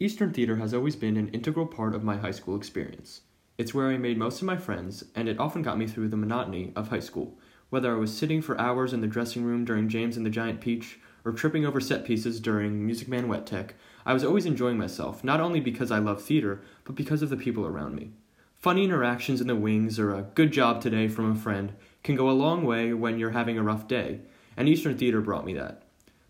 Eastern 0.00 0.32
Theater 0.32 0.56
has 0.56 0.72
always 0.72 0.94
been 0.94 1.16
an 1.16 1.26
integral 1.30 1.66
part 1.66 1.92
of 1.92 2.04
my 2.04 2.18
high 2.18 2.30
school 2.30 2.54
experience. 2.54 3.22
It's 3.56 3.74
where 3.74 3.88
I 3.88 3.96
made 3.96 4.16
most 4.16 4.40
of 4.40 4.46
my 4.46 4.56
friends, 4.56 5.02
and 5.16 5.28
it 5.28 5.40
often 5.40 5.60
got 5.60 5.76
me 5.76 5.88
through 5.88 6.06
the 6.10 6.16
monotony 6.16 6.72
of 6.76 6.90
high 6.90 7.00
school, 7.00 7.36
whether 7.70 7.92
I 7.92 7.98
was 7.98 8.16
sitting 8.16 8.40
for 8.40 8.60
hours 8.60 8.92
in 8.92 9.00
the 9.00 9.08
dressing 9.08 9.42
room 9.42 9.64
during 9.64 9.88
James 9.88 10.16
and 10.16 10.24
the 10.24 10.30
Giant 10.30 10.60
Peach 10.60 11.00
or 11.24 11.32
tripping 11.32 11.66
over 11.66 11.80
set 11.80 12.04
pieces 12.04 12.38
during 12.38 12.86
Music 12.86 13.08
Man 13.08 13.26
Wet 13.26 13.44
Tech. 13.44 13.74
I 14.06 14.12
was 14.12 14.22
always 14.22 14.46
enjoying 14.46 14.78
myself, 14.78 15.24
not 15.24 15.40
only 15.40 15.58
because 15.58 15.90
I 15.90 15.98
love 15.98 16.22
theater, 16.22 16.60
but 16.84 16.94
because 16.94 17.20
of 17.20 17.28
the 17.28 17.36
people 17.36 17.66
around 17.66 17.96
me. 17.96 18.12
Funny 18.54 18.84
interactions 18.84 19.40
in 19.40 19.48
the 19.48 19.56
wings 19.56 19.98
or 19.98 20.14
a 20.14 20.22
good 20.22 20.52
job 20.52 20.80
today 20.80 21.08
from 21.08 21.32
a 21.32 21.34
friend 21.34 21.72
can 22.04 22.14
go 22.14 22.30
a 22.30 22.32
long 22.32 22.64
way 22.64 22.92
when 22.92 23.18
you're 23.18 23.30
having 23.30 23.58
a 23.58 23.64
rough 23.64 23.88
day, 23.88 24.20
and 24.56 24.68
Eastern 24.68 24.96
Theater 24.96 25.20
brought 25.20 25.44
me 25.44 25.54
that. 25.54 25.82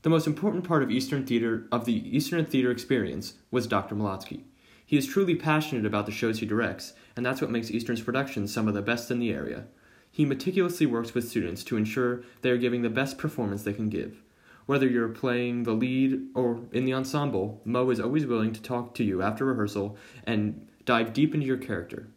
The 0.09 0.15
most 0.15 0.27
important 0.27 0.65
part 0.65 0.83
of 0.83 0.91
Eastern 0.91 1.27
Theater 1.27 1.67
of 1.71 1.85
the 1.85 2.17
Eastern 2.17 2.43
Theater 2.47 2.71
experience 2.71 3.35
was 3.51 3.67
Dr. 3.67 3.95
Molotsky. 3.95 4.45
He 4.87 4.97
is 4.97 5.07
truly 5.07 5.35
passionate 5.35 5.85
about 5.85 6.07
the 6.07 6.13
shows 6.13 6.39
he 6.39 6.47
directs, 6.47 6.95
and 7.15 7.27
that's 7.27 7.43
what 7.43 7.51
makes 7.51 7.71
Eastern's 7.71 8.01
productions 8.01 8.51
some 8.51 8.69
of 8.69 8.73
the 8.73 8.81
best 8.81 9.11
in 9.11 9.19
the 9.19 9.35
area. 9.35 9.67
He 10.11 10.25
meticulously 10.25 10.87
works 10.87 11.13
with 11.13 11.29
students 11.29 11.63
to 11.65 11.77
ensure 11.77 12.23
they 12.41 12.49
are 12.49 12.57
giving 12.57 12.81
the 12.81 12.89
best 12.89 13.19
performance 13.19 13.65
they 13.65 13.75
can 13.75 13.91
give. 13.91 14.23
Whether 14.65 14.89
you're 14.89 15.11
playing 15.11 15.65
the 15.65 15.75
lead 15.75 16.29
or 16.35 16.61
in 16.73 16.87
the 16.87 16.95
ensemble, 16.95 17.61
Mo 17.67 17.91
is 17.91 18.01
always 18.01 18.25
willing 18.25 18.55
to 18.55 18.63
talk 18.63 18.95
to 18.95 19.05
you 19.05 19.21
after 19.21 19.45
rehearsal 19.45 19.99
and 20.25 20.69
dive 20.87 21.13
deep 21.13 21.35
into 21.35 21.47
your 21.47 21.59
character. 21.59 22.09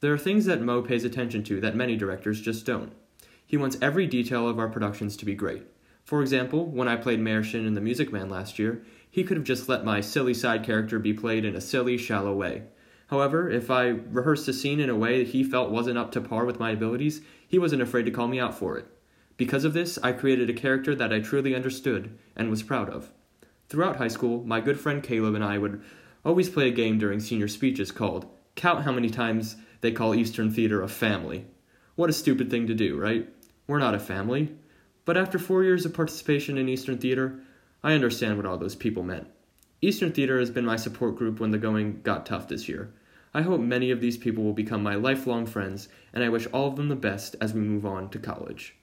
There 0.00 0.12
are 0.12 0.18
things 0.18 0.44
that 0.44 0.60
Mo 0.60 0.82
pays 0.82 1.02
attention 1.02 1.44
to 1.44 1.62
that 1.62 1.76
many 1.76 1.96
directors 1.96 2.42
just 2.42 2.66
don't. 2.66 2.92
He 3.46 3.56
wants 3.56 3.78
every 3.80 4.06
detail 4.06 4.46
of 4.46 4.58
our 4.58 4.68
productions 4.68 5.16
to 5.16 5.24
be 5.24 5.34
great. 5.34 5.62
For 6.04 6.20
example, 6.20 6.66
when 6.66 6.88
I 6.88 6.96
played 6.96 7.20
Mayor 7.20 7.42
Shinn 7.42 7.66
in 7.66 7.74
The 7.74 7.80
Music 7.80 8.12
Man 8.12 8.28
last 8.28 8.58
year, 8.58 8.84
he 9.10 9.24
could 9.24 9.36
have 9.36 9.44
just 9.44 9.68
let 9.68 9.84
my 9.84 10.00
silly 10.00 10.34
side 10.34 10.64
character 10.64 10.98
be 10.98 11.12
played 11.12 11.44
in 11.44 11.54
a 11.54 11.60
silly, 11.60 11.96
shallow 11.96 12.34
way. 12.34 12.64
However, 13.08 13.50
if 13.50 13.70
I 13.70 13.88
rehearsed 13.88 14.48
a 14.48 14.52
scene 14.52 14.80
in 14.80 14.88
a 14.88 14.96
way 14.96 15.18
that 15.18 15.32
he 15.32 15.44
felt 15.44 15.70
wasn't 15.70 15.98
up 15.98 16.12
to 16.12 16.20
par 16.20 16.46
with 16.46 16.58
my 16.58 16.70
abilities, 16.70 17.20
he 17.46 17.58
wasn't 17.58 17.82
afraid 17.82 18.04
to 18.06 18.10
call 18.10 18.26
me 18.26 18.40
out 18.40 18.54
for 18.54 18.78
it. 18.78 18.86
Because 19.36 19.64
of 19.64 19.74
this, 19.74 19.98
I 20.02 20.12
created 20.12 20.48
a 20.48 20.54
character 20.54 20.94
that 20.94 21.12
I 21.12 21.20
truly 21.20 21.54
understood 21.54 22.16
and 22.34 22.48
was 22.48 22.62
proud 22.62 22.88
of. 22.88 23.12
Throughout 23.68 23.96
high 23.96 24.08
school, 24.08 24.42
my 24.44 24.60
good 24.60 24.80
friend 24.80 25.02
Caleb 25.02 25.34
and 25.34 25.44
I 25.44 25.58
would 25.58 25.82
always 26.24 26.48
play 26.48 26.68
a 26.68 26.72
game 26.72 26.98
during 26.98 27.20
senior 27.20 27.48
speeches 27.48 27.92
called 27.92 28.26
Count 28.54 28.84
How 28.84 28.92
Many 28.92 29.10
Times 29.10 29.56
They 29.82 29.92
Call 29.92 30.14
Eastern 30.14 30.50
Theater 30.50 30.82
a 30.82 30.88
Family. 30.88 31.46
What 31.96 32.10
a 32.10 32.14
stupid 32.14 32.50
thing 32.50 32.66
to 32.66 32.74
do, 32.74 32.98
right? 32.98 33.28
We're 33.66 33.78
not 33.78 33.94
a 33.94 33.98
family. 33.98 34.54
But 35.04 35.16
after 35.16 35.38
four 35.38 35.64
years 35.64 35.84
of 35.84 35.94
participation 35.94 36.56
in 36.56 36.68
Eastern 36.68 36.98
Theater, 36.98 37.40
I 37.82 37.94
understand 37.94 38.36
what 38.36 38.46
all 38.46 38.58
those 38.58 38.76
people 38.76 39.02
meant. 39.02 39.26
Eastern 39.80 40.12
Theater 40.12 40.38
has 40.38 40.50
been 40.50 40.64
my 40.64 40.76
support 40.76 41.16
group 41.16 41.40
when 41.40 41.50
the 41.50 41.58
going 41.58 42.02
got 42.02 42.24
tough 42.24 42.46
this 42.46 42.68
year. 42.68 42.92
I 43.34 43.42
hope 43.42 43.60
many 43.60 43.90
of 43.90 44.00
these 44.00 44.16
people 44.16 44.44
will 44.44 44.52
become 44.52 44.82
my 44.82 44.94
lifelong 44.94 45.46
friends, 45.46 45.88
and 46.12 46.22
I 46.22 46.28
wish 46.28 46.46
all 46.52 46.68
of 46.68 46.76
them 46.76 46.88
the 46.88 46.94
best 46.94 47.34
as 47.40 47.52
we 47.52 47.60
move 47.60 47.84
on 47.84 48.10
to 48.10 48.18
college. 48.18 48.76